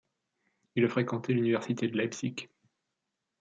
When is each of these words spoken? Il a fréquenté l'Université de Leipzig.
Il 0.75 0.83
a 0.83 0.89
fréquenté 0.89 1.31
l'Université 1.31 1.87
de 1.87 1.95
Leipzig. 1.95 2.35